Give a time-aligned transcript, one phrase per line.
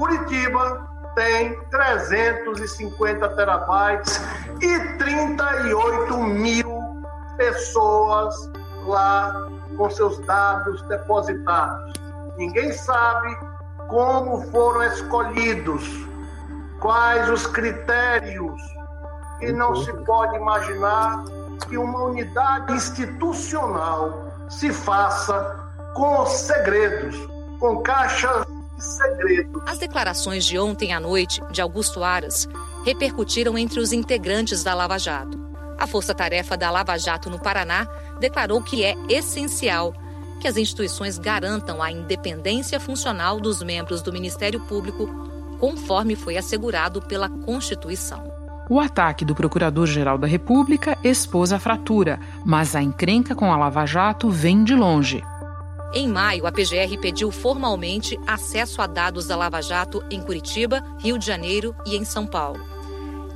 [0.00, 4.18] Curitiba tem 350 terabytes
[4.62, 7.04] e 38 mil
[7.36, 8.34] pessoas
[8.86, 11.92] lá com seus dados depositados.
[12.38, 13.36] Ninguém sabe
[13.88, 15.86] como foram escolhidos,
[16.80, 18.58] quais os critérios,
[19.42, 21.24] e não se pode imaginar
[21.68, 25.60] que uma unidade institucional se faça
[25.92, 27.14] com segredos,
[27.58, 28.46] com caixas
[28.80, 29.62] segredo.
[29.66, 32.48] As declarações de ontem à noite de Augusto Aras
[32.84, 35.38] repercutiram entre os integrantes da Lava Jato.
[35.78, 37.86] A força-tarefa da Lava Jato no Paraná
[38.20, 39.94] declarou que é essencial
[40.40, 45.06] que as instituições garantam a independência funcional dos membros do Ministério Público,
[45.58, 48.30] conforme foi assegurado pela Constituição.
[48.68, 53.84] O ataque do Procurador-Geral da República expôs a fratura, mas a encrenca com a Lava
[53.84, 55.22] Jato vem de longe.
[55.92, 61.18] Em maio, a PGR pediu formalmente acesso a dados da Lava Jato em Curitiba, Rio
[61.18, 62.64] de Janeiro e em São Paulo.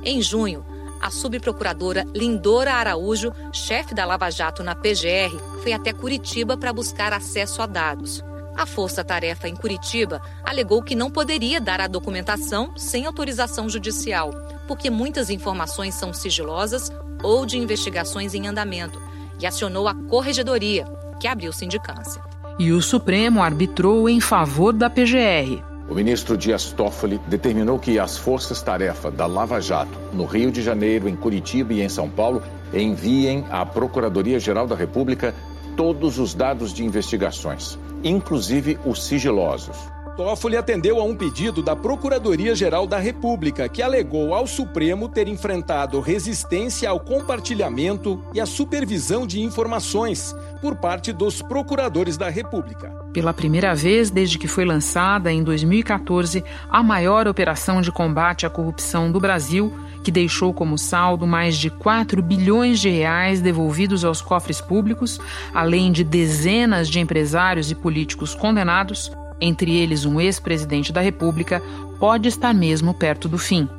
[0.01, 0.65] Em junho,
[1.01, 7.11] a subprocuradora Lindora Araújo, chefe da Lava Jato na PGR, foi até Curitiba para buscar
[7.11, 8.23] acesso a dados.
[8.55, 14.31] A Força Tarefa em Curitiba alegou que não poderia dar a documentação sem autorização judicial,
[14.65, 16.89] porque muitas informações são sigilosas
[17.21, 19.01] ou de investigações em andamento,
[19.41, 20.85] e acionou a Corregedoria,
[21.19, 22.34] que abriu sindicância.
[22.57, 25.61] E o Supremo arbitrou em favor da PGR.
[25.89, 31.09] O ministro Dias Toffoli determinou que as forças-tarefa da Lava Jato, no Rio de Janeiro,
[31.09, 32.41] em Curitiba e em São Paulo,
[32.73, 35.35] enviem à Procuradoria-Geral da República
[35.75, 39.94] todos os dados de investigações, inclusive os sigilosos.
[40.15, 45.99] Toffoli atendeu a um pedido da Procuradoria-Geral da República, que alegou ao Supremo ter enfrentado
[45.99, 52.89] resistência ao compartilhamento e à supervisão de informações por parte dos procuradores da República.
[53.11, 58.49] Pela primeira vez desde que foi lançada em 2014 a maior operação de combate à
[58.49, 64.21] corrupção do Brasil, que deixou como saldo mais de 4 bilhões de reais devolvidos aos
[64.21, 65.19] cofres públicos,
[65.53, 71.61] além de dezenas de empresários e políticos condenados, entre eles um ex-presidente da República,
[71.99, 73.69] pode estar mesmo perto do fim.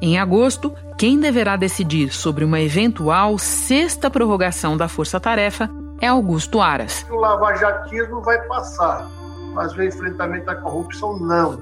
[0.00, 5.70] Em agosto, quem deverá decidir sobre uma eventual sexta prorrogação da Força Tarefa
[6.00, 7.06] é Augusto Aras.
[7.10, 9.08] O lavajatismo vai passar,
[9.54, 11.58] mas o enfrentamento à corrupção não.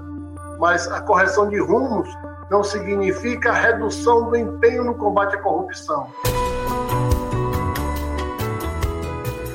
[0.58, 2.08] Mas a correção de rumos
[2.50, 6.06] não significa a redução do empenho no combate à corrupção.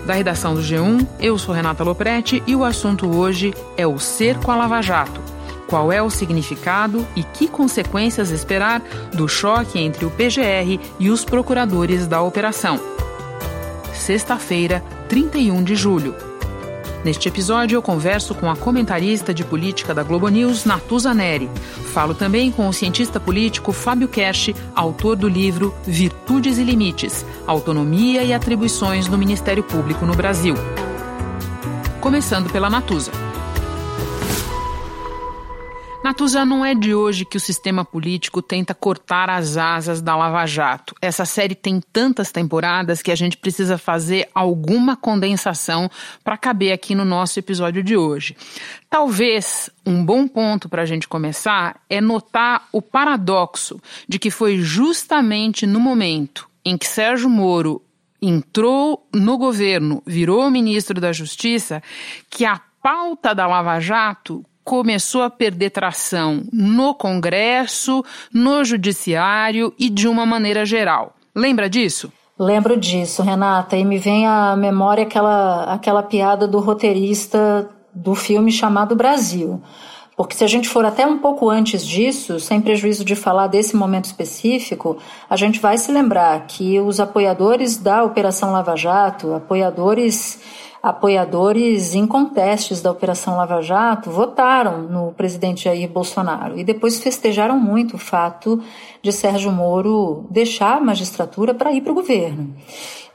[0.08, 4.50] Da redação do G1, eu sou Renata Loprete e o assunto hoje é o cerco
[4.50, 5.20] a Lava Jato.
[5.68, 8.82] Qual é o significado e que consequências esperar
[9.12, 12.80] do choque entre o PGR e os procuradores da operação?
[13.94, 16.27] Sexta-feira, 31 de julho.
[17.08, 21.50] Neste episódio, eu converso com a comentarista de política da Globo News, Natuza Neri.
[21.94, 28.26] Falo também com o cientista político Fábio Cash, autor do livro Virtudes e Limites: Autonomia
[28.26, 30.56] e Atribuições do Ministério Público no Brasil.
[32.02, 33.27] Começando pela Natuza.
[36.08, 40.46] Natuza, não é de hoje que o sistema político tenta cortar as asas da Lava
[40.46, 40.96] Jato.
[41.02, 45.92] Essa série tem tantas temporadas que a gente precisa fazer alguma condensação
[46.24, 48.38] para caber aqui no nosso episódio de hoje.
[48.90, 54.60] Talvez um bom ponto para a gente começar é notar o paradoxo de que foi
[54.60, 57.82] justamente no momento em que Sérgio Moro
[58.22, 61.84] entrou no governo, virou ministro da Justiça,
[62.30, 69.90] que a pauta da Lava Jato começou a perder tração no Congresso, no Judiciário e
[69.90, 71.14] de uma maneira geral.
[71.34, 72.12] Lembra disso?
[72.38, 78.52] Lembro disso, Renata, e me vem à memória aquela, aquela piada do roteirista do filme
[78.52, 79.62] chamado Brasil.
[80.18, 83.74] Porque se a gente for até um pouco antes disso, sem prejuízo de falar desse
[83.74, 84.98] momento específico,
[85.30, 90.40] a gente vai se lembrar que os apoiadores da Operação Lava Jato, apoiadores
[90.90, 97.96] apoiadores incontestes da Operação Lava Jato votaram no presidente Jair Bolsonaro e depois festejaram muito
[97.96, 98.62] o fato
[99.02, 102.56] de Sérgio Moro deixar a magistratura para ir para o governo.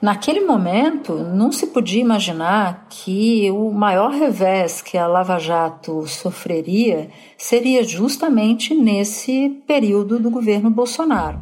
[0.02, 7.08] Naquele momento, não se podia imaginar que o maior revés que a Lava Jato sofreria
[7.38, 11.38] seria justamente nesse período do governo Bolsonaro.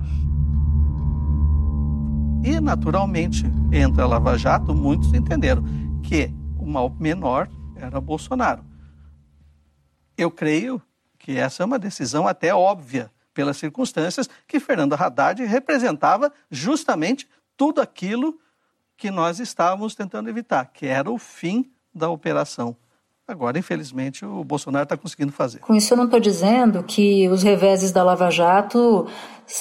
[2.44, 5.62] E, naturalmente, entre a Lava Jato, muitos entenderam
[6.10, 6.28] que
[6.58, 8.64] o mal menor era Bolsonaro.
[10.18, 10.82] Eu creio
[11.16, 17.80] que essa é uma decisão até óbvia, pelas circunstâncias que Fernando Haddad representava justamente tudo
[17.80, 18.40] aquilo
[18.96, 22.76] que nós estávamos tentando evitar, que era o fim da operação.
[23.30, 25.60] Agora, infelizmente, o Bolsonaro está conseguindo fazer.
[25.60, 29.06] Com isso, eu não estou dizendo que os reveses da Lava Jato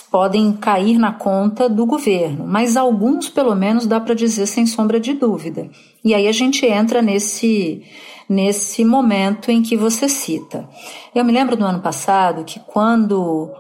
[0.10, 5.00] podem cair na conta do governo, mas alguns, pelo menos, dá para dizer sem sombra
[5.00, 5.70] de dúvida.
[6.04, 7.84] E aí a gente entra nesse,
[8.28, 10.68] nesse momento em que você cita.
[11.14, 13.54] Eu me lembro do ano passado que, quando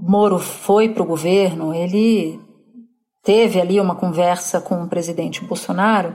[0.00, 2.40] Moro foi para o governo, ele
[3.26, 6.14] teve ali uma conversa com o presidente Bolsonaro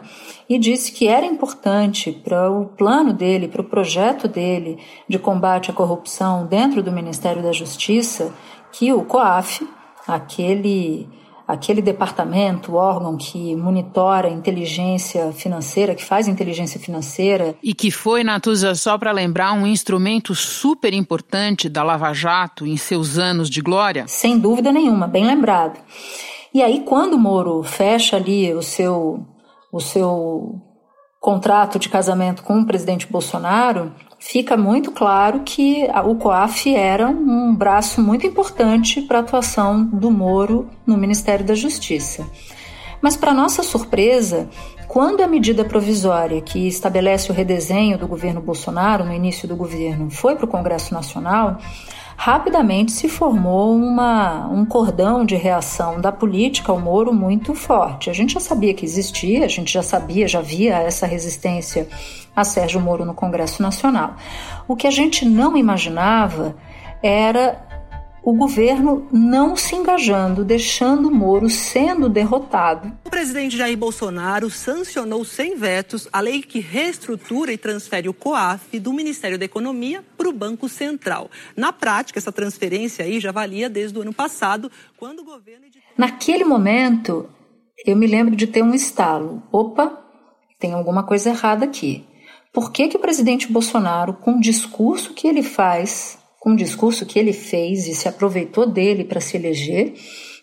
[0.49, 4.79] e disse que era importante para o plano dele, para o projeto dele
[5.09, 8.33] de combate à corrupção dentro do Ministério da Justiça,
[8.71, 9.67] que o COAF,
[10.07, 11.09] aquele
[11.45, 17.55] aquele departamento, órgão que monitora a inteligência financeira, que faz inteligência financeira.
[17.61, 22.77] E que foi, Natuza, só para lembrar, um instrumento super importante da Lava Jato em
[22.77, 24.05] seus anos de glória?
[24.07, 25.77] Sem dúvida nenhuma, bem lembrado.
[26.53, 29.25] E aí, quando o Moro fecha ali o seu,
[29.71, 30.61] o seu
[31.19, 37.55] contrato de casamento com o presidente Bolsonaro, fica muito claro que o COAF era um
[37.55, 42.27] braço muito importante para a atuação do Moro no Ministério da Justiça.
[43.01, 44.49] Mas, para nossa surpresa,
[44.87, 50.11] quando a medida provisória que estabelece o redesenho do governo Bolsonaro no início do governo
[50.11, 51.57] foi para o Congresso Nacional,
[52.23, 58.11] rapidamente se formou uma, um cordão de reação da política ao Moro muito forte.
[58.11, 61.89] A gente já sabia que existia, a gente já sabia, já via essa resistência
[62.35, 64.17] a Sérgio Moro no Congresso Nacional.
[64.67, 66.55] O que a gente não imaginava
[67.01, 67.65] era
[68.23, 72.91] o governo não se engajando, deixando Moro sendo derrotado.
[73.05, 78.79] O presidente Jair Bolsonaro sancionou sem vetos a lei que reestrutura e transfere o COAF
[78.79, 81.29] do Ministério da Economia para o Banco Central.
[81.55, 85.65] Na prática, essa transferência aí já valia desde o ano passado, quando o governo.
[85.97, 87.27] Naquele momento,
[87.85, 89.41] eu me lembro de ter um estalo.
[89.51, 89.99] Opa,
[90.59, 92.05] tem alguma coisa errada aqui.
[92.53, 97.05] Por que, que o presidente Bolsonaro, com o discurso que ele faz, com o discurso
[97.05, 99.93] que ele fez e se aproveitou dele para se eleger,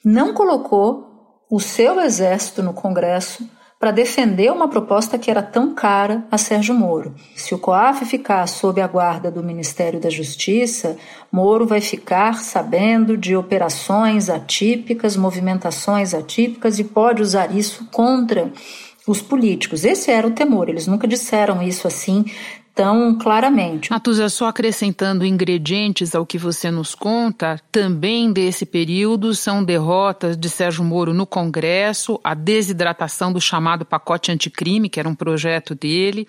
[0.05, 3.51] não colocou o seu exército no Congresso
[3.81, 7.17] para defender uma proposta que era tão cara a Sérgio Moro.
[7.35, 10.97] Se o COAF ficar sob a guarda do Ministério da Justiça,
[11.33, 18.53] Moro vai ficar sabendo de operações atípicas, movimentações atípicas e pode usar isso contra
[19.05, 19.85] os políticos.
[19.85, 20.69] Esse era o temor.
[20.69, 22.25] Eles nunca disseram isso assim
[22.79, 23.91] tão claramente.
[23.91, 30.49] Natuza, só acrescentando ingredientes ao que você nos conta, também desse período são derrotas de
[30.49, 36.29] Sérgio Moro no Congresso, a desidratação do chamado pacote anticrime, que era um projeto dele,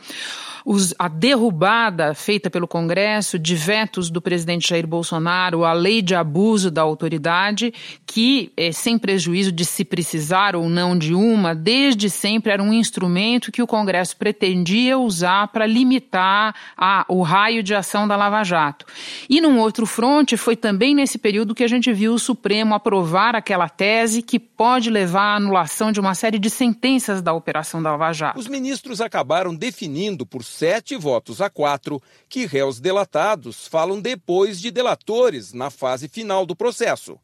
[0.66, 6.16] os, a derrubada feita pelo Congresso de vetos do presidente Jair Bolsonaro, a lei de
[6.16, 7.72] abuso da autoridade,
[8.08, 12.74] que, é, sem prejuízo de se precisar ou não de uma, desde sempre era um
[12.74, 16.39] instrumento que o Congresso pretendia usar para limitar
[16.78, 18.86] a, o raio de ação da Lava Jato.
[19.30, 23.36] E num outro fronte, foi também nesse período que a gente viu o Supremo aprovar
[23.36, 27.92] aquela tese que pode levar à anulação de uma série de sentenças da Operação da
[27.92, 28.40] Lava Jato.
[28.40, 34.72] Os ministros acabaram definindo por sete votos a quatro que réus delatados falam depois de
[34.72, 37.18] delatores na fase final do processo.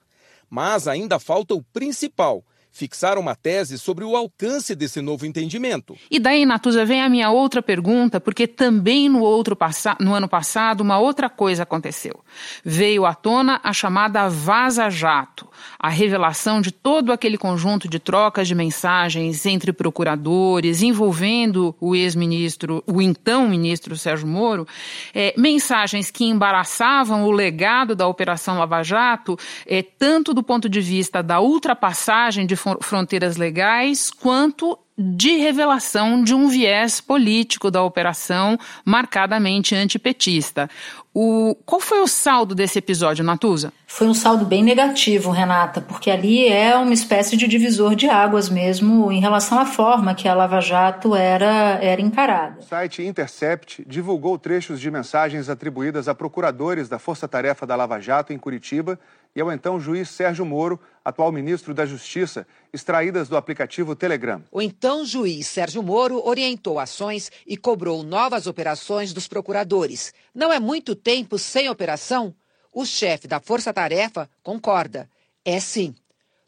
[0.50, 2.44] Mas ainda falta o principal
[2.76, 5.96] fixar uma tese sobre o alcance desse novo entendimento.
[6.12, 9.58] E daí, Natuza, vem a minha outra pergunta, porque também no, outro
[10.02, 12.20] no ano passado uma outra coisa aconteceu.
[12.66, 15.48] Veio à tona a chamada vaza-jato,
[15.80, 22.84] a revelação de todo aquele conjunto de trocas de mensagens entre procuradores envolvendo o ex-ministro,
[22.88, 24.68] o então ministro Sérgio Moro,
[25.14, 30.82] é, mensagens que embaraçavam o legado da Operação Lava Jato, é, tanto do ponto de
[30.82, 38.58] vista da ultrapassagem de fronteiras legais, quanto de revelação de um viés político da operação
[38.86, 40.70] marcadamente antipetista.
[41.18, 43.72] O, qual foi o saldo desse episódio, Natuza?
[43.88, 48.50] Foi um saldo bem negativo, Renata, porque ali é uma espécie de divisor de águas
[48.50, 52.60] mesmo em relação à forma que a Lava Jato era, era encarada.
[52.60, 58.00] O site Intercept divulgou trechos de mensagens atribuídas a procuradores da Força Tarefa da Lava
[58.02, 59.00] Jato em Curitiba
[59.36, 64.42] e ao então juiz Sérgio Moro, atual ministro da Justiça, extraídas do aplicativo Telegram.
[64.50, 70.14] O então juiz Sérgio Moro orientou ações e cobrou novas operações dos procuradores.
[70.34, 72.34] Não é muito tempo sem operação?
[72.72, 75.10] O chefe da Força Tarefa concorda.
[75.44, 75.94] É sim.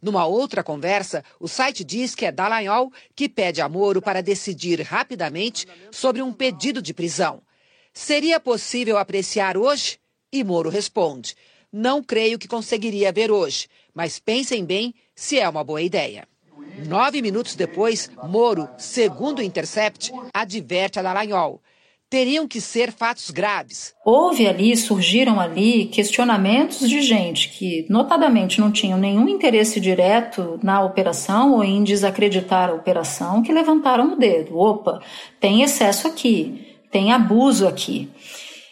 [0.01, 4.81] Numa outra conversa, o site diz que é Dallagnol que pede a Moro para decidir
[4.81, 7.41] rapidamente sobre um pedido de prisão.
[7.93, 9.99] Seria possível apreciar hoje?
[10.31, 11.35] E Moro responde:
[11.71, 16.27] Não creio que conseguiria ver hoje, mas pensem bem se é uma boa ideia.
[16.87, 21.61] Nove minutos depois, Moro, segundo o Intercept, adverte a Dallagnol.
[22.09, 23.93] teriam que ser fatos graves.
[24.05, 30.81] Houve ali, surgiram ali questionamentos de gente que, notadamente, não tinham nenhum interesse direto na
[30.83, 34.57] operação ou em desacreditar a operação, que levantaram o dedo.
[34.57, 35.01] Opa,
[35.39, 38.09] tem excesso aqui, tem abuso aqui.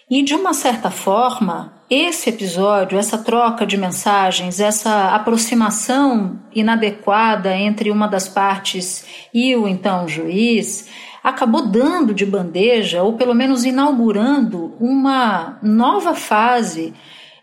[0.09, 7.91] E, de uma certa forma, esse episódio, essa troca de mensagens, essa aproximação inadequada entre
[7.91, 10.87] uma das partes e o então juiz,
[11.23, 16.93] acabou dando de bandeja, ou pelo menos inaugurando, uma nova fase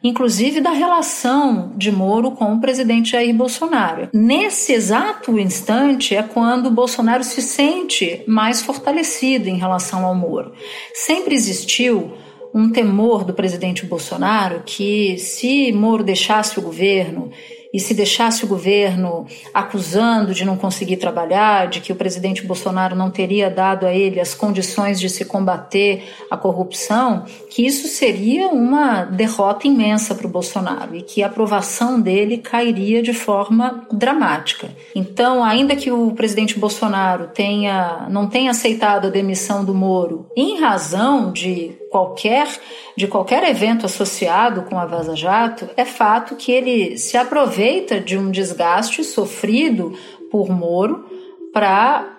[0.03, 4.09] inclusive da relação de Moro com o presidente Jair Bolsonaro.
[4.13, 10.53] Nesse exato instante é quando Bolsonaro se sente mais fortalecido em relação ao Moro.
[10.93, 12.15] Sempre existiu
[12.55, 17.31] um temor do presidente Bolsonaro que, se Moro deixasse o governo
[17.73, 22.95] e se deixasse o governo acusando de não conseguir trabalhar, de que o presidente Bolsonaro
[22.95, 28.49] não teria dado a ele as condições de se combater a corrupção, que isso seria
[28.49, 34.69] uma derrota imensa para o Bolsonaro e que a aprovação dele cairia de forma dramática.
[34.95, 40.61] Então, ainda que o presidente Bolsonaro tenha não tenha aceitado a demissão do Moro em
[40.61, 42.49] razão de qualquer
[42.97, 48.17] de qualquer evento associado com a Vaza Jato, é fato que ele se aproveita de
[48.17, 49.93] um desgaste sofrido
[50.31, 51.05] por Moro
[51.53, 52.19] para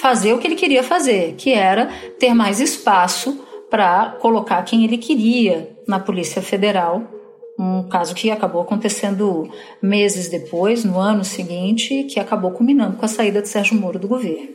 [0.00, 1.88] fazer o que ele queria fazer, que era
[2.18, 7.02] ter mais espaço para colocar quem ele queria na Polícia Federal
[7.56, 9.48] um caso que acabou acontecendo
[9.80, 14.08] meses depois, no ano seguinte, que acabou culminando com a saída de Sérgio Moro do
[14.08, 14.48] governo.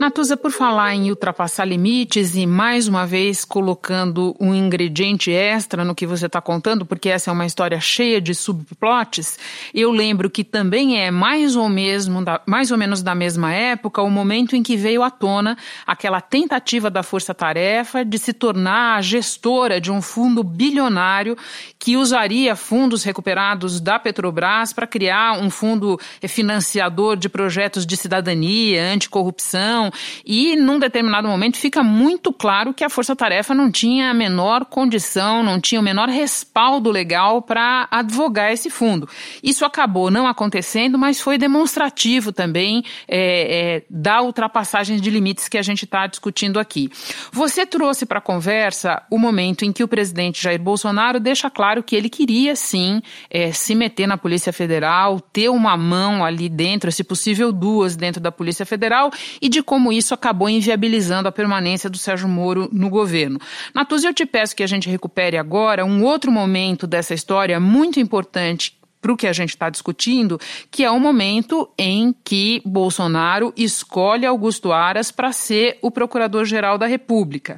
[0.00, 5.94] Natuza, por falar em ultrapassar limites e mais uma vez colocando um ingrediente extra no
[5.94, 9.38] que você está contando, porque essa é uma história cheia de subplots,
[9.74, 14.10] eu lembro que também é mais ou, mesmo, mais ou menos da mesma época o
[14.10, 19.02] momento em que veio à tona aquela tentativa da Força Tarefa de se tornar a
[19.02, 21.36] gestora de um fundo bilionário
[21.78, 25.98] que usaria fundos recuperados da Petrobras para criar um fundo
[26.28, 29.90] financiador de projetos de cidadania, anticorrupção,
[30.24, 34.66] e num determinado momento fica muito claro que a Força Tarefa não tinha a menor
[34.66, 39.08] condição, não tinha o menor respaldo legal para advogar esse fundo.
[39.42, 45.58] Isso acabou não acontecendo, mas foi demonstrativo também é, é, da ultrapassagem de limites que
[45.58, 46.90] a gente está discutindo aqui.
[47.32, 51.82] Você trouxe para a conversa o momento em que o presidente Jair Bolsonaro deixa claro
[51.82, 53.00] que ele queria queria sim
[53.30, 58.20] é, se meter na Polícia Federal, ter uma mão ali dentro, se possível duas dentro
[58.20, 62.90] da Polícia Federal, e de como isso acabou inviabilizando a permanência do Sérgio Moro no
[62.90, 63.40] governo.
[63.74, 67.98] Natuzzi, eu te peço que a gente recupere agora um outro momento dessa história muito
[67.98, 70.38] importante para o que a gente está discutindo,
[70.70, 76.86] que é o momento em que Bolsonaro escolhe Augusto Aras para ser o Procurador-Geral da
[76.86, 77.56] República.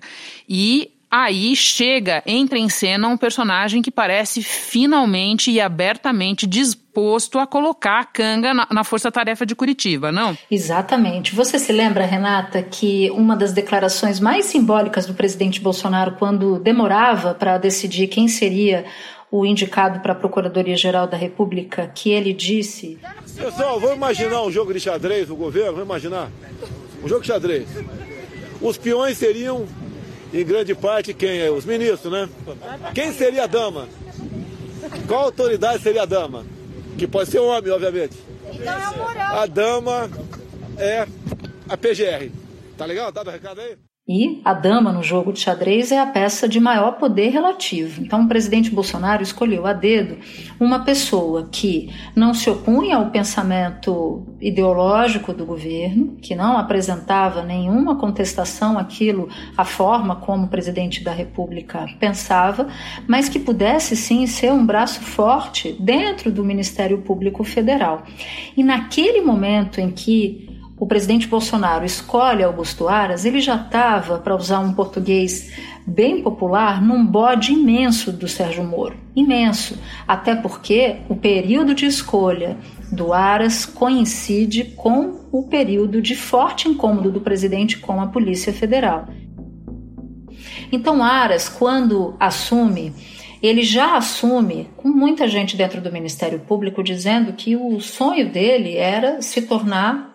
[0.48, 7.46] E Aí chega, entra em cena um personagem que parece finalmente e abertamente disposto a
[7.46, 10.36] colocar a canga na, na força-tarefa de Curitiba, não?
[10.50, 11.34] Exatamente.
[11.34, 17.34] Você se lembra, Renata, que uma das declarações mais simbólicas do presidente Bolsonaro, quando demorava
[17.34, 18.84] para decidir quem seria
[19.30, 22.98] o indicado para a Procuradoria-Geral da República, que ele disse.
[23.36, 25.72] Pessoal, vamos imaginar um jogo de xadrez no governo?
[25.72, 26.30] Vamos imaginar?
[27.02, 27.68] Um jogo de xadrez.
[28.60, 29.66] Os peões seriam
[30.32, 31.50] em grande parte, quem é?
[31.50, 32.28] Os ministros, né?
[32.94, 33.88] Quem seria a dama?
[35.06, 36.44] Qual autoridade seria a dama?
[36.96, 38.16] Que pode ser homem, obviamente.
[38.52, 39.36] Então é o moral.
[39.36, 40.10] A dama
[40.78, 41.06] é
[41.68, 42.30] a PGR.
[42.76, 43.10] Tá legal?
[43.10, 43.76] Dado o recado aí?
[44.08, 48.02] E a dama no jogo de xadrez é a peça de maior poder relativo.
[48.02, 50.16] Então, o presidente Bolsonaro escolheu a dedo
[50.58, 57.96] uma pessoa que não se opunha ao pensamento ideológico do governo, que não apresentava nenhuma
[57.96, 62.66] contestação àquilo, à forma como o presidente da República pensava,
[63.06, 68.04] mas que pudesse sim ser um braço forte dentro do Ministério Público Federal.
[68.56, 70.47] E naquele momento em que
[70.80, 75.50] o presidente Bolsonaro escolhe Augusto Aras, ele já estava, para usar um português
[75.86, 78.96] bem popular, num bode imenso do Sérgio Moro.
[79.16, 79.78] Imenso.
[80.06, 82.56] Até porque o período de escolha
[82.92, 89.08] do Aras coincide com o período de forte incômodo do presidente com a Polícia Federal.
[90.70, 92.92] Então, Aras, quando assume,
[93.42, 98.76] ele já assume, com muita gente dentro do Ministério Público, dizendo que o sonho dele
[98.76, 100.07] era se tornar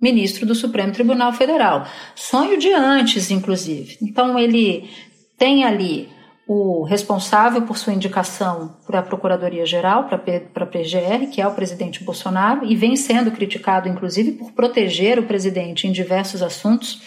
[0.00, 1.86] ministro do Supremo Tribunal Federal.
[2.14, 3.98] Sonho de antes, inclusive.
[4.00, 4.88] Então, ele
[5.36, 6.08] tem ali
[6.52, 12.02] o responsável por sua indicação para a Procuradoria-Geral, para a PGR, que é o presidente
[12.02, 17.00] Bolsonaro, e vem sendo criticado, inclusive, por proteger o presidente em diversos assuntos.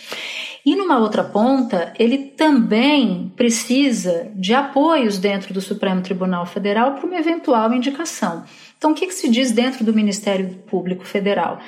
[0.66, 7.06] E numa outra ponta, ele também precisa de apoios dentro do Supremo Tribunal Federal para
[7.06, 8.44] uma eventual indicação.
[8.78, 11.60] Então, o que, que se diz dentro do Ministério Público Federal?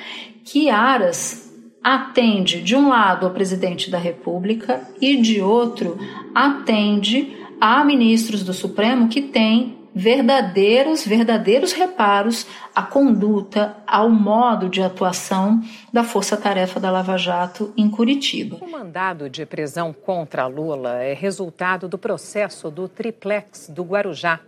[0.44, 5.98] Que Aras atende, de um lado, ao presidente da República e, de outro,
[6.34, 14.82] atende a ministros do Supremo que têm verdadeiros, verdadeiros reparos à conduta, ao modo de
[14.82, 15.62] atuação
[15.92, 18.58] da Força Tarefa da Lava Jato em Curitiba.
[18.60, 24.40] O mandado de prisão contra Lula é resultado do processo do triplex do Guarujá.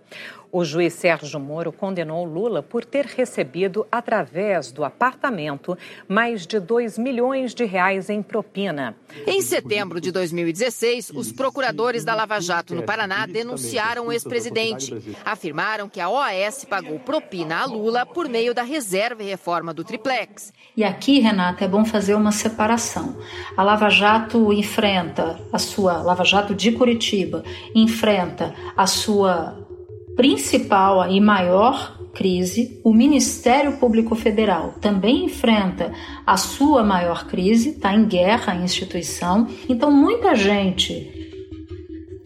[0.50, 5.76] O juiz Sérgio Moro condenou Lula por ter recebido, através do apartamento,
[6.08, 8.96] mais de 2 milhões de reais em propina.
[9.26, 14.94] Em setembro de 2016, os procuradores da Lava Jato no Paraná denunciaram o ex-presidente.
[15.22, 20.52] Afirmaram que a OAS pagou propina a Lula por meio da reserva reforma do triplex.
[20.76, 23.16] E aqui, Renata, é bom fazer uma separação.
[23.56, 27.44] A Lava Jato enfrenta a sua Lava Jato de Curitiba
[27.74, 29.56] enfrenta a sua
[30.16, 35.92] principal e maior crise, o Ministério Público Federal também enfrenta
[36.26, 39.46] a sua maior crise, está em guerra a instituição.
[39.68, 41.14] Então, muita gente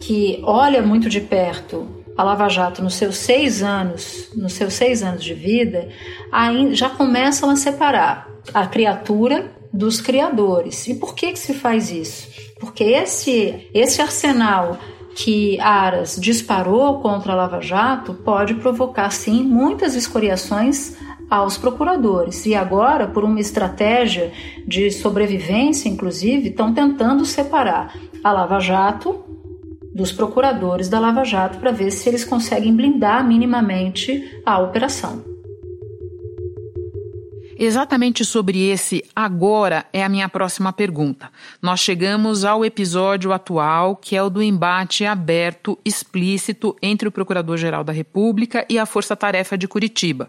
[0.00, 5.02] que olha muito de perto a Lava Jato nos seus seis anos, nos seus seis
[5.02, 5.88] anos de vida,
[6.72, 10.86] já começam a separar a criatura dos criadores.
[10.88, 12.28] E por que que se faz isso?
[12.60, 14.78] Porque esse esse arsenal
[15.14, 20.96] que Aras disparou contra a Lava Jato pode provocar, sim, muitas escoriações
[21.28, 22.44] aos procuradores.
[22.46, 24.32] E agora, por uma estratégia
[24.66, 29.21] de sobrevivência, inclusive, estão tentando separar a Lava Jato
[29.94, 35.32] dos procuradores da Lava Jato para ver se eles conseguem blindar minimamente a operação.
[37.58, 41.30] Exatamente sobre esse agora é a minha próxima pergunta.
[41.60, 47.84] Nós chegamos ao episódio atual, que é o do embate aberto, explícito entre o Procurador-Geral
[47.84, 50.28] da República e a Força Tarefa de Curitiba.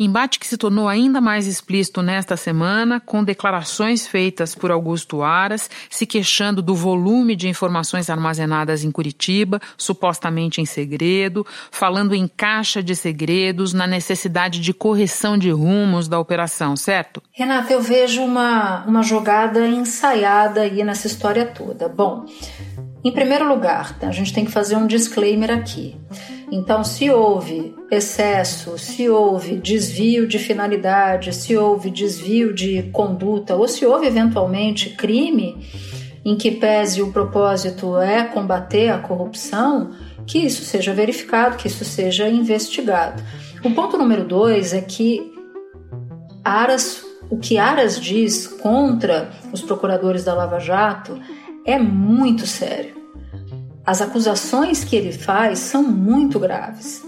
[0.00, 5.68] Embate que se tornou ainda mais explícito nesta semana, com declarações feitas por Augusto Aras,
[5.90, 12.80] se queixando do volume de informações armazenadas em Curitiba, supostamente em segredo, falando em caixa
[12.80, 17.20] de segredos, na necessidade de correção de rumos da operação, certo?
[17.32, 21.88] Renata, eu vejo uma, uma jogada ensaiada aí nessa história toda.
[21.88, 22.24] Bom,
[23.02, 25.96] em primeiro lugar, a gente tem que fazer um disclaimer aqui.
[26.50, 33.68] Então, se houve excesso, se houve desvio de finalidade, se houve desvio de conduta, ou
[33.68, 35.56] se houve eventualmente crime
[36.24, 39.92] em que pese o propósito é combater a corrupção,
[40.26, 43.22] que isso seja verificado, que isso seja investigado.
[43.64, 45.32] O ponto número dois é que
[46.44, 51.18] Aras, o que Aras diz contra os procuradores da Lava Jato
[51.64, 52.97] é muito sério.
[53.88, 57.02] As acusações que ele faz são muito graves.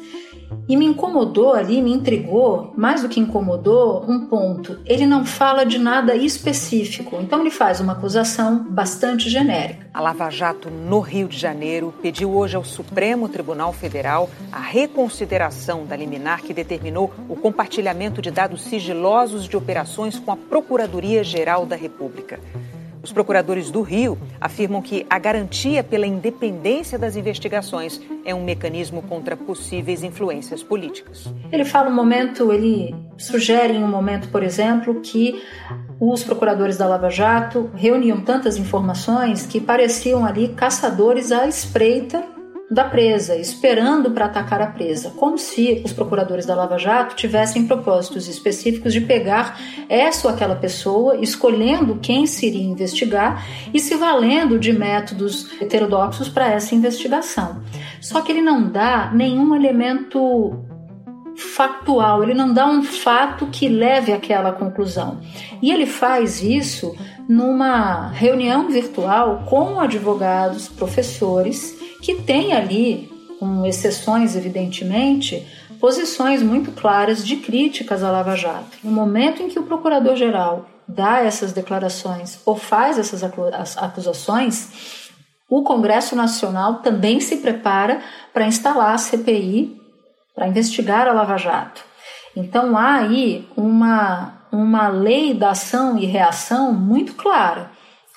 [0.66, 4.78] E me incomodou ali, me intrigou, mais do que incomodou, um ponto.
[4.86, 9.88] Ele não fala de nada específico, então ele faz uma acusação bastante genérica.
[9.92, 15.84] A Lava Jato, no Rio de Janeiro, pediu hoje ao Supremo Tribunal Federal a reconsideração
[15.84, 21.76] da liminar que determinou o compartilhamento de dados sigilosos de operações com a Procuradoria-Geral da
[21.76, 22.40] República.
[23.02, 29.02] Os procuradores do Rio afirmam que a garantia pela independência das investigações é um mecanismo
[29.02, 31.32] contra possíveis influências políticas.
[31.50, 35.42] Ele fala um momento, ele sugere em um momento, por exemplo, que
[35.98, 42.39] os procuradores da Lava Jato reuniam tantas informações que pareciam ali caçadores à espreita
[42.70, 47.66] da presa, esperando para atacar a presa, como se os procuradores da Lava Jato tivessem
[47.66, 53.96] propósitos específicos de pegar essa ou aquela pessoa, escolhendo quem se iria investigar e se
[53.96, 57.60] valendo de métodos heterodoxos para essa investigação.
[58.00, 60.64] Só que ele não dá nenhum elemento
[61.34, 65.20] factual, ele não dá um fato que leve àquela conclusão.
[65.60, 66.94] E ele faz isso
[67.28, 75.46] numa reunião virtual com advogados, professores que tem ali, com exceções evidentemente,
[75.78, 78.78] posições muito claras de críticas à Lava Jato.
[78.84, 83.22] No momento em que o procurador-geral dá essas declarações ou faz essas
[83.76, 85.10] acusações,
[85.48, 88.00] o Congresso Nacional também se prepara
[88.32, 89.80] para instalar a CPI
[90.34, 91.84] para investigar a Lava Jato.
[92.36, 97.70] Então há aí uma, uma lei da ação e reação muito clara.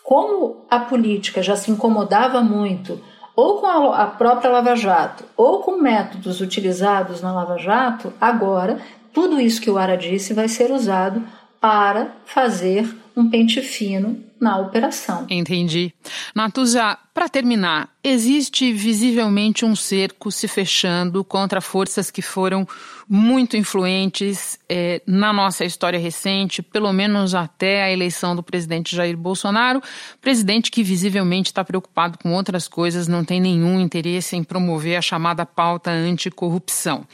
[0.03, 3.01] Como a política já se incomodava muito
[3.35, 8.79] ou com a própria Lava Jato, ou com métodos utilizados na Lava Jato, agora
[9.13, 11.23] tudo isso que o Ara disse vai ser usado
[11.59, 15.25] para fazer um pente fino na operação.
[15.29, 15.93] Entendi.
[16.35, 22.67] Natuza, para terminar, existe visivelmente um cerco se fechando contra forças que foram
[23.07, 29.15] muito influentes é, na nossa história recente, pelo menos até a eleição do presidente Jair
[29.15, 29.81] Bolsonaro,
[30.19, 35.01] presidente que visivelmente está preocupado com outras coisas, não tem nenhum interesse em promover a
[35.01, 37.05] chamada pauta anticorrupção.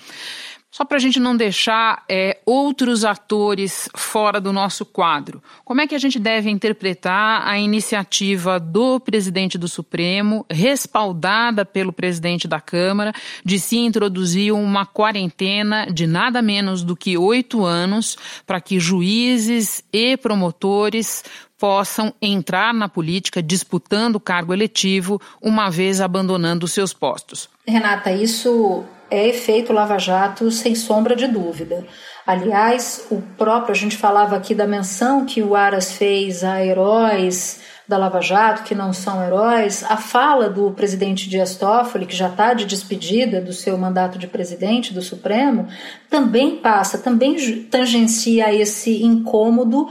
[0.71, 5.87] Só para a gente não deixar é, outros atores fora do nosso quadro, como é
[5.87, 12.61] que a gente deve interpretar a iniciativa do presidente do Supremo, respaldada pelo presidente da
[12.61, 18.79] Câmara, de se introduzir uma quarentena de nada menos do que oito anos para que
[18.79, 21.23] juízes e promotores
[21.57, 27.49] possam entrar na política disputando cargo eletivo, uma vez abandonando seus postos?
[27.67, 31.85] Renata, isso é efeito Lava Jato, sem sombra de dúvida.
[32.25, 37.59] Aliás, o próprio, a gente falava aqui da menção que o Aras fez a heróis
[37.87, 42.29] da Lava Jato, que não são heróis, a fala do presidente Dias Toffoli, que já
[42.29, 45.67] está de despedida do seu mandato de presidente do Supremo,
[46.07, 49.89] também passa, também tangencia esse incômodo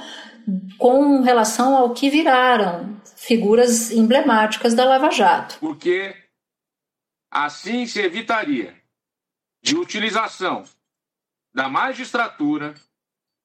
[0.78, 5.56] com relação ao que viraram figuras emblemáticas da Lava Jato.
[5.58, 6.14] Porque
[7.32, 8.77] assim se evitaria
[9.62, 10.64] de utilização
[11.52, 12.74] da magistratura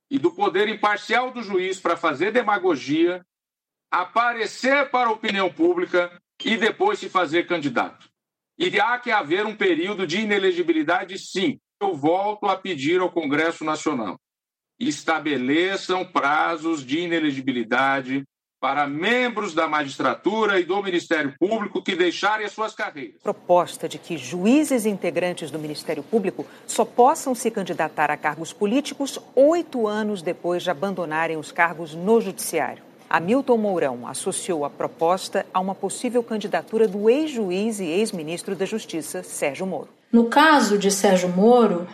[0.10, 3.26] e do poder imparcial do juiz para fazer demagogia,
[3.90, 8.10] aparecer para a opinião pública e depois se fazer candidato.
[8.58, 11.60] E há que haver um período de inelegibilidade, sim.
[11.82, 14.20] Eu volto a pedir ao Congresso Nacional:
[14.80, 18.24] estabeleçam prazos de inelegibilidade
[18.64, 23.16] para membros da magistratura e do Ministério Público que deixarem as suas carreiras.
[23.22, 29.20] Proposta de que juízes integrantes do Ministério Público só possam se candidatar a cargos políticos
[29.36, 32.82] oito anos depois de abandonarem os cargos no Judiciário.
[33.10, 39.24] Hamilton Mourão associou a proposta a uma possível candidatura do ex-juiz e ex-ministro da Justiça,
[39.24, 39.90] Sérgio Moro.
[40.10, 41.86] No caso de Sérgio Moro,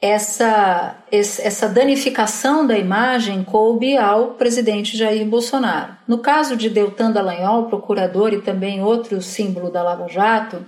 [0.00, 5.94] essa, essa danificação da imagem coube ao presidente Jair Bolsonaro.
[6.08, 10.64] No caso de Deltan Dallagnol, procurador e também outro símbolo da Lava Jato,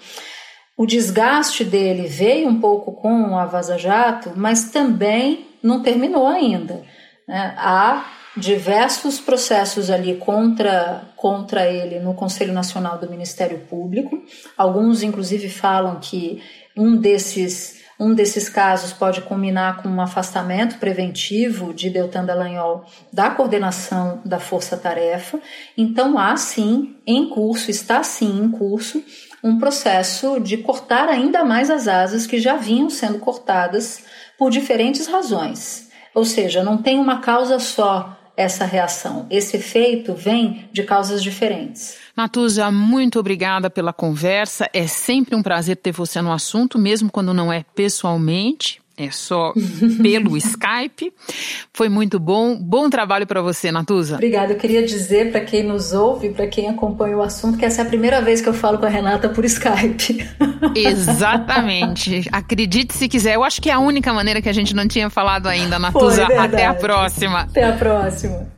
[0.76, 6.82] o desgaste dele veio um pouco com a Vaza Jato, mas também não terminou ainda.
[7.26, 7.54] Né?
[7.56, 8.04] Há
[8.36, 14.22] diversos processos ali contra, contra ele no Conselho Nacional do Ministério Público.
[14.56, 16.42] Alguns, inclusive, falam que
[16.76, 23.30] um desses um desses casos pode culminar com um afastamento preventivo de Deltan Dallagnol da
[23.30, 25.38] coordenação da força-tarefa.
[25.78, 29.00] Então, há sim em curso, está sim em curso,
[29.42, 34.04] um processo de cortar ainda mais as asas que já vinham sendo cortadas
[34.36, 35.88] por diferentes razões.
[36.12, 39.26] Ou seja, não tem uma causa só essa reação.
[39.30, 41.96] Esse efeito vem de causas diferentes.
[42.16, 44.68] Natuza, muito obrigada pela conversa.
[44.72, 48.81] É sempre um prazer ter você no assunto, mesmo quando não é pessoalmente.
[48.96, 49.52] É só
[50.02, 51.12] pelo Skype.
[51.72, 52.56] Foi muito bom.
[52.56, 54.14] Bom trabalho para você, Natuza.
[54.14, 54.52] Obrigada.
[54.52, 57.84] Eu queria dizer para quem nos ouve, para quem acompanha o assunto, que essa é
[57.84, 60.28] a primeira vez que eu falo com a Renata por Skype.
[60.76, 62.28] Exatamente.
[62.30, 63.34] Acredite se quiser.
[63.34, 66.26] Eu acho que é a única maneira que a gente não tinha falado ainda, Natuza.
[66.26, 67.40] Foi, Até a próxima.
[67.40, 68.52] Até a próxima.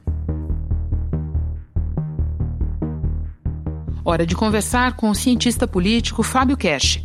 [4.05, 7.01] Hora de conversar com o cientista político Fábio Cash.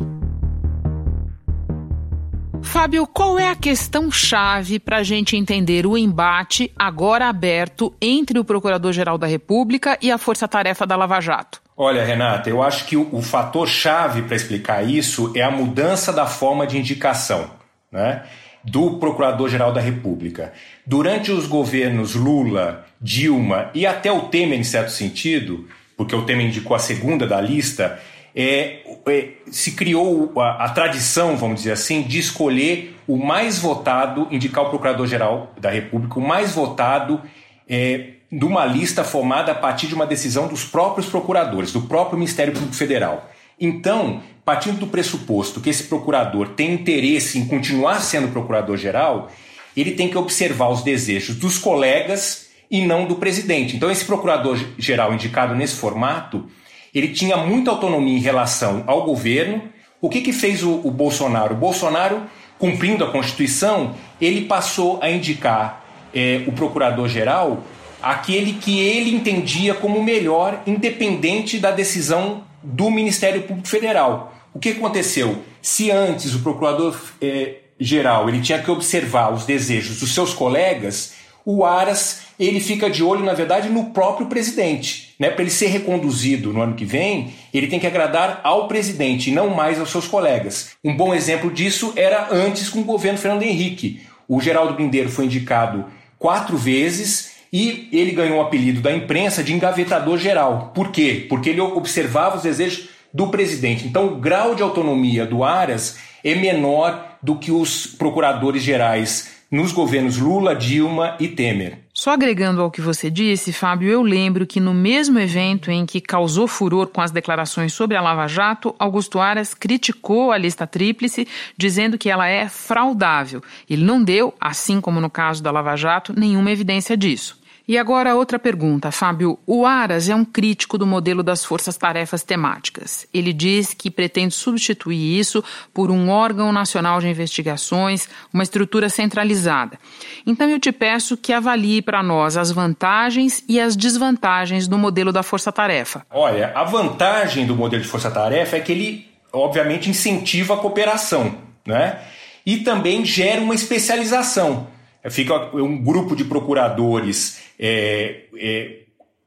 [2.62, 8.44] Fábio, qual é a questão-chave para a gente entender o embate agora aberto entre o
[8.44, 11.60] Procurador-Geral da República e a Força-Tarefa da Lava Jato?
[11.76, 16.26] Olha, Renata, eu acho que o, o fator-chave para explicar isso é a mudança da
[16.26, 17.50] forma de indicação
[17.90, 18.22] né,
[18.62, 20.52] do Procurador-Geral da República.
[20.86, 26.46] Durante os governos Lula, Dilma e até o Temer, em certo sentido, porque o Temer
[26.46, 27.98] indicou a segunda da lista,
[28.34, 34.28] é, é, se criou a, a, tradição, vamos dizer assim, de escolher o mais votado,
[34.30, 37.20] indicar o Procurador-Geral da República, o mais votado
[37.68, 42.18] é, de uma lista formada a partir de uma decisão dos próprios procuradores, do próprio
[42.18, 43.28] Ministério Público Federal.
[43.58, 49.30] Então, partindo do pressuposto que esse procurador tem interesse em continuar sendo procurador-geral,
[49.76, 53.76] ele tem que observar os desejos dos colegas e não do presidente.
[53.76, 56.48] Então, esse procurador-geral indicado nesse formato,
[56.94, 59.62] ele tinha muita autonomia em relação ao governo.
[60.00, 61.54] O que, que fez o, o Bolsonaro?
[61.54, 62.22] O Bolsonaro,
[62.58, 67.62] cumprindo a Constituição, ele passou a indicar é, o procurador-geral
[68.02, 74.34] aquele que ele entendia como melhor, independente da decisão do Ministério Público Federal.
[74.54, 75.42] O que aconteceu?
[75.62, 81.14] Se antes o procurador-geral é, ele tinha que observar os desejos dos seus colegas,
[81.56, 85.14] o Aras ele fica de olho, na verdade, no próprio presidente.
[85.18, 85.30] Né?
[85.30, 89.50] Para ele ser reconduzido no ano que vem, ele tem que agradar ao presidente não
[89.50, 90.70] mais aos seus colegas.
[90.82, 94.02] Um bom exemplo disso era antes com o governo Fernando Henrique.
[94.26, 95.84] O Geraldo Grindeiro foi indicado
[96.18, 100.70] quatro vezes e ele ganhou o apelido da imprensa de engavetador geral.
[100.74, 101.26] Por quê?
[101.28, 103.86] Porque ele observava os desejos do presidente.
[103.86, 109.72] Então, o grau de autonomia do Aras é menor do que os procuradores gerais nos
[109.72, 111.78] governos Lula, Dilma e Temer.
[111.92, 116.00] Só agregando ao que você disse, Fábio, eu lembro que no mesmo evento em que
[116.00, 121.26] causou furor com as declarações sobre a Lava Jato, Augusto Aras criticou a lista tríplice,
[121.56, 123.42] dizendo que ela é fraudável.
[123.68, 127.39] Ele não deu, assim como no caso da Lava Jato, nenhuma evidência disso.
[127.70, 129.38] E agora outra pergunta, Fábio.
[129.46, 133.06] O Aras é um crítico do modelo das forças-tarefas temáticas.
[133.14, 135.40] Ele diz que pretende substituir isso
[135.72, 139.78] por um órgão nacional de investigações, uma estrutura centralizada.
[140.26, 145.12] Então eu te peço que avalie para nós as vantagens e as desvantagens do modelo
[145.12, 146.04] da força-tarefa.
[146.10, 152.00] Olha, a vantagem do modelo de força-tarefa é que ele, obviamente, incentiva a cooperação, né?
[152.44, 154.66] E também gera uma especialização.
[155.08, 158.80] Fica um grupo de procuradores é, é,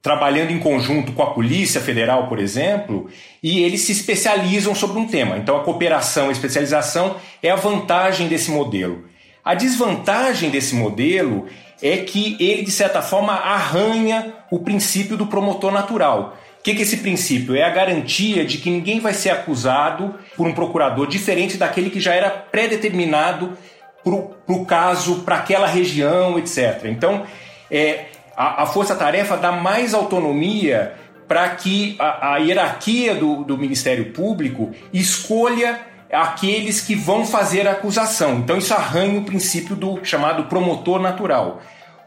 [0.04, 3.10] trabalhando em conjunto com a Polícia Federal, por exemplo,
[3.42, 5.38] e eles se especializam sobre um tema.
[5.38, 9.06] Então, a cooperação a especialização é a vantagem desse modelo.
[9.44, 11.48] A desvantagem desse modelo
[11.82, 16.38] é que ele, de certa forma, arranha o princípio do promotor natural.
[16.60, 17.56] O que é esse princípio?
[17.56, 22.00] É a garantia de que ninguém vai ser acusado por um procurador diferente daquele que
[22.00, 23.58] já era pré-determinado
[24.04, 26.86] para o caso, para aquela região, etc.
[26.86, 27.24] Então,
[27.72, 30.94] é, a, a força-tarefa dá mais autonomia
[31.28, 35.80] para que a, a hierarquia do, do, Ministério Público escolha
[36.12, 38.36] aqueles que vão fazer a acusação.
[38.36, 41.62] Então isso arranha o princípio do chamado promotor natural.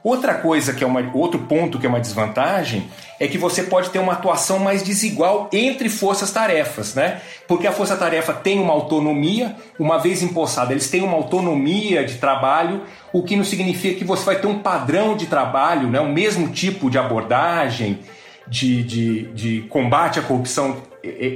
[0.06, 2.88] Outra coisa que é uma, outro ponto que é uma desvantagem
[3.18, 7.20] é que você pode ter uma atuação mais desigual entre forças-tarefas, né?
[7.48, 12.82] Porque a força-tarefa tem uma autonomia, uma vez empossada, eles têm uma autonomia de trabalho,
[13.12, 15.98] o que não significa que você vai ter um padrão de trabalho, né?
[15.98, 17.98] o mesmo tipo de abordagem,
[18.46, 20.82] de, de, de combate à corrupção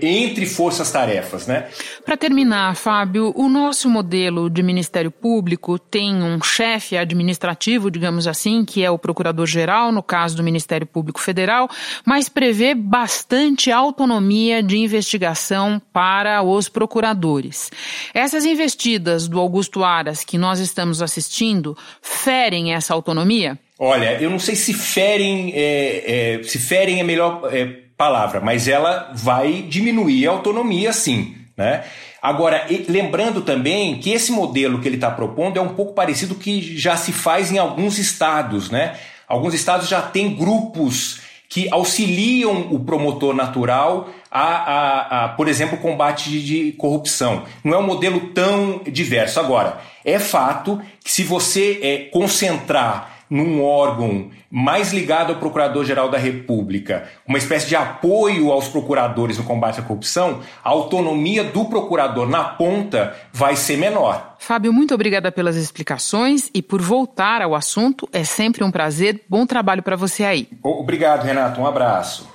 [0.03, 1.69] entre forças-tarefas, né?
[2.05, 8.65] Para terminar, Fábio, o nosso modelo de Ministério Público tem um chefe administrativo, digamos assim,
[8.65, 11.69] que é o Procurador-Geral, no caso do Ministério Público Federal,
[12.05, 17.71] mas prevê bastante autonomia de investigação para os procuradores.
[18.15, 23.59] Essas investidas do Augusto Aras que nós estamos assistindo ferem essa autonomia?
[23.83, 28.67] Olha, eu não sei se ferem, é, é, se ferem é melhor é, palavra, mas
[28.67, 31.35] ela vai diminuir a autonomia, sim.
[31.55, 31.85] Né?
[32.23, 36.79] Agora, lembrando também que esse modelo que ele está propondo é um pouco parecido que
[36.79, 38.71] já se faz em alguns estados.
[38.71, 38.97] Né?
[39.29, 45.77] Alguns estados já têm grupos que auxiliam o promotor natural a, a, a, por exemplo,
[45.77, 47.45] combate de corrupção.
[47.63, 49.39] Não é um modelo tão diverso.
[49.39, 56.19] Agora, é fato que se você é, concentrar num órgão mais ligado ao Procurador-Geral da
[56.19, 62.29] República, uma espécie de apoio aos procuradores no combate à corrupção, a autonomia do procurador
[62.29, 64.35] na ponta vai ser menor.
[64.41, 68.09] Fábio, muito obrigada pelas explicações e por voltar ao assunto.
[68.13, 69.23] É sempre um prazer.
[69.29, 70.49] Bom trabalho para você aí.
[70.63, 71.61] Obrigado, Renato.
[71.61, 72.29] Um abraço.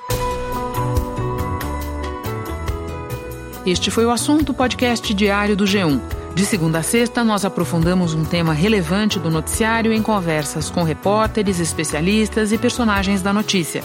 [3.66, 6.15] Este foi o assunto podcast diário do G1.
[6.36, 11.62] De segunda a sexta, nós aprofundamos um tema relevante do noticiário em conversas com repórteres,
[11.62, 13.82] especialistas e personagens da notícia.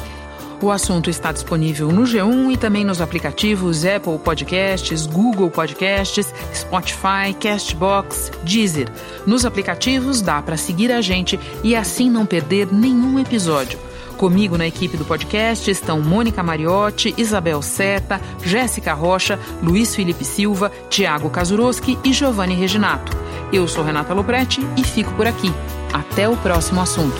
[0.60, 7.32] O assunto está disponível no G1 e também nos aplicativos Apple Podcasts, Google Podcasts, Spotify,
[7.40, 8.88] Castbox, Deezer.
[9.24, 13.78] Nos aplicativos dá para seguir a gente e assim não perder nenhum episódio.
[14.20, 20.70] Comigo na equipe do podcast estão Mônica Mariotti, Isabel Seta, Jéssica Rocha, Luiz Felipe Silva,
[20.90, 23.16] Tiago Kazuroski e Giovanni Reginato.
[23.50, 25.50] Eu sou Renata Loprete e fico por aqui.
[25.90, 27.16] Até o próximo assunto.